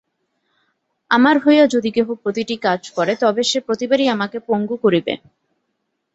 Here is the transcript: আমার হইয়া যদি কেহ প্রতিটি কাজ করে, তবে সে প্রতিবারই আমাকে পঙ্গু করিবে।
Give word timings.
আমার 1.11 1.35
হইয়া 1.43 1.65
যদি 1.67 1.89
কেহ 1.91 2.07
প্রতিটি 2.23 2.55
কাজ 2.65 2.81
করে, 2.97 3.13
তবে 3.23 3.41
সে 3.43 3.59
প্রতিবারই 3.67 4.05
আমাকে 4.15 4.37
পঙ্গু 4.47 4.75
করিবে। 4.83 5.13